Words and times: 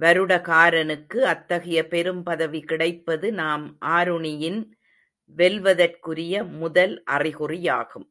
வருடகாரனுக்கு 0.00 1.18
அத்தகைய, 1.24 1.88
பெரும் 1.88 2.22
பதவி 2.22 2.60
கிடைப்பது 2.60 3.32
நாம் 3.32 3.78
ஆருணியின் 3.80 4.60
வெல்வதற்குரிய 5.36 6.44
முதல் 6.58 7.02
அறிகுறியாகும். 7.10 8.08